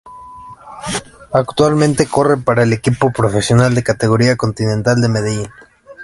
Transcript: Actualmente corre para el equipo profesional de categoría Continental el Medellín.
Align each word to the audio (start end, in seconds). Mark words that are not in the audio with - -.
Actualmente 1.31 2.07
corre 2.07 2.37
para 2.37 2.63
el 2.63 2.73
equipo 2.73 3.11
profesional 3.13 3.75
de 3.75 3.83
categoría 3.83 4.35
Continental 4.35 4.97
el 5.03 5.09
Medellín. 5.11 5.47